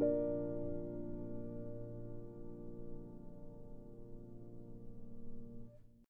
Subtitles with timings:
[0.00, 0.67] うん。